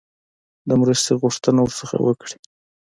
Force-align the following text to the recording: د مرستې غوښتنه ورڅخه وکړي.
د 0.67 0.69
مرستې 0.81 1.11
غوښتنه 1.21 1.59
ورڅخه 1.61 1.97
وکړي. 2.05 2.37